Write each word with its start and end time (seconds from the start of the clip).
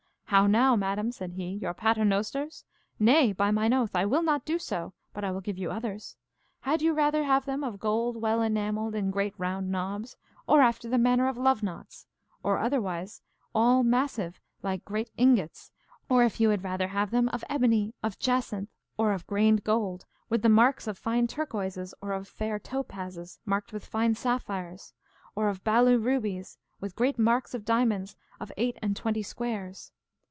How 0.31 0.47
now, 0.47 0.77
madam, 0.77 1.11
said 1.11 1.33
he, 1.33 1.55
your 1.55 1.73
paternosters? 1.73 2.63
Nay, 2.97 3.33
by 3.33 3.51
mine 3.51 3.73
oath, 3.73 3.93
I 3.93 4.05
will 4.05 4.21
not 4.23 4.45
do 4.45 4.57
so, 4.57 4.93
but 5.13 5.25
I 5.25 5.31
will 5.33 5.41
give 5.41 5.57
you 5.57 5.69
others. 5.69 6.15
Had 6.61 6.81
you 6.81 6.93
rather 6.93 7.25
have 7.25 7.43
them 7.45 7.65
of 7.65 7.81
gold 7.81 8.15
well 8.15 8.41
enamelled 8.41 8.95
in 8.95 9.11
great 9.11 9.33
round 9.37 9.69
knobs, 9.69 10.15
or 10.47 10.61
after 10.61 10.87
the 10.87 10.97
manner 10.97 11.27
of 11.27 11.37
love 11.37 11.63
knots, 11.63 12.07
or, 12.43 12.59
otherwise, 12.59 13.21
all 13.53 13.83
massive, 13.83 14.39
like 14.63 14.85
great 14.85 15.11
ingots, 15.17 15.69
or 16.07 16.23
if 16.23 16.39
you 16.39 16.47
had 16.51 16.63
rather 16.63 16.87
have 16.87 17.11
them 17.11 17.27
of 17.33 17.43
ebony, 17.49 17.93
of 18.01 18.17
jacinth, 18.17 18.69
or 18.97 19.11
of 19.11 19.27
grained 19.27 19.65
gold, 19.65 20.05
with 20.29 20.43
the 20.43 20.47
marks 20.47 20.87
of 20.87 20.97
fine 20.97 21.27
turquoises, 21.27 21.93
or 22.01 22.13
of 22.13 22.25
fair 22.25 22.57
topazes, 22.57 23.39
marked 23.45 23.73
with 23.73 23.85
fine 23.85 24.15
sapphires, 24.15 24.93
or 25.35 25.49
of 25.49 25.61
baleu 25.65 25.99
rubies, 26.01 26.57
with 26.79 26.95
great 26.95 27.19
marks 27.19 27.53
of 27.53 27.65
diamonds 27.65 28.15
of 28.39 28.49
eight 28.55 28.77
and 28.81 28.95
twenty 28.95 29.21
squares? 29.23 29.91